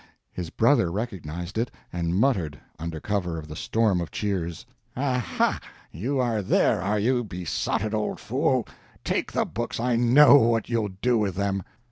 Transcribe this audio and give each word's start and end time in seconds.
His 0.33 0.49
brother 0.49 0.91
recognized 0.91 1.59
it, 1.59 1.69
and 1.93 2.15
muttered, 2.15 2.59
under 2.79 2.99
cover 2.99 3.37
of 3.37 3.47
the 3.47 3.55
storm 3.55 4.01
of 4.01 4.09
cheers 4.09 4.65
"Aha, 4.97 5.59
you 5.91 6.19
are 6.19 6.41
there, 6.41 6.81
are 6.81 6.97
you, 6.97 7.23
besotted 7.23 7.93
old 7.93 8.19
fool? 8.19 8.65
Take 9.03 9.31
the 9.33 9.45
books, 9.45 9.79
I 9.79 9.97
know 9.97 10.37
what 10.37 10.69
you'll 10.69 10.95
do 11.03 11.19
with 11.19 11.35
them!" 11.35 11.61